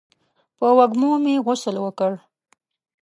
په 0.57 0.67
وږمو 0.77 1.11
مې 1.23 1.35
غسل 1.45 1.75
وکړ 1.81 2.11